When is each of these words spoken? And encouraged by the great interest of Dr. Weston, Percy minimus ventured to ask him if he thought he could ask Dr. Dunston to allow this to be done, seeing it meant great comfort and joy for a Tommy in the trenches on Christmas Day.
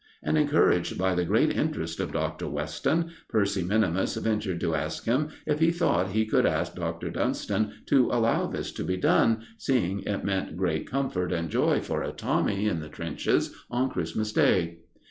And 0.23 0.35
encouraged 0.35 0.97
by 0.97 1.13
the 1.13 1.25
great 1.25 1.55
interest 1.55 1.99
of 1.99 2.11
Dr. 2.13 2.47
Weston, 2.47 3.11
Percy 3.29 3.61
minimus 3.61 4.15
ventured 4.15 4.59
to 4.61 4.73
ask 4.73 5.05
him 5.05 5.29
if 5.45 5.59
he 5.59 5.69
thought 5.69 6.09
he 6.09 6.25
could 6.25 6.47
ask 6.47 6.73
Dr. 6.73 7.11
Dunston 7.11 7.73
to 7.85 8.07
allow 8.11 8.47
this 8.47 8.71
to 8.71 8.83
be 8.83 8.97
done, 8.97 9.43
seeing 9.59 9.99
it 10.01 10.23
meant 10.25 10.57
great 10.57 10.89
comfort 10.89 11.31
and 11.31 11.51
joy 11.51 11.81
for 11.81 12.01
a 12.01 12.11
Tommy 12.13 12.67
in 12.67 12.79
the 12.79 12.89
trenches 12.89 13.53
on 13.69 13.91
Christmas 13.91 14.31
Day. 14.33 14.79